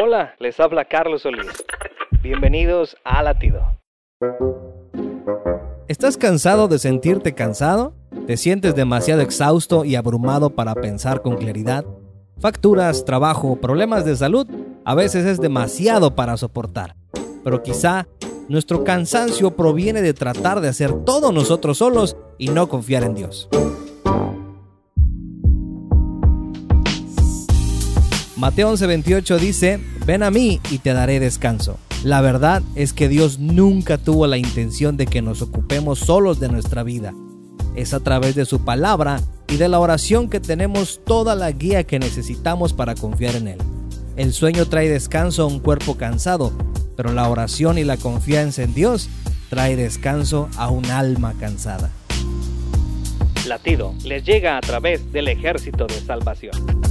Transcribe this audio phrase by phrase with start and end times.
[0.00, 1.64] Hola, les habla Carlos Solís.
[2.22, 3.62] Bienvenidos a Latido.
[5.88, 7.94] ¿Estás cansado de sentirte cansado?
[8.28, 11.84] ¿Te sientes demasiado exhausto y abrumado para pensar con claridad?
[12.38, 14.46] Facturas, trabajo, problemas de salud,
[14.84, 16.94] a veces es demasiado para soportar.
[17.42, 18.06] Pero quizá
[18.48, 23.48] nuestro cansancio proviene de tratar de hacer todo nosotros solos y no confiar en Dios.
[28.38, 31.76] Mateo 11:28 dice, ven a mí y te daré descanso.
[32.04, 36.48] La verdad es que Dios nunca tuvo la intención de que nos ocupemos solos de
[36.48, 37.12] nuestra vida.
[37.74, 41.82] Es a través de su palabra y de la oración que tenemos toda la guía
[41.82, 43.58] que necesitamos para confiar en Él.
[44.14, 46.52] El sueño trae descanso a un cuerpo cansado,
[46.96, 49.08] pero la oración y la confianza en Dios
[49.50, 51.90] trae descanso a un alma cansada.
[53.48, 56.87] Latido les llega a través del ejército de salvación.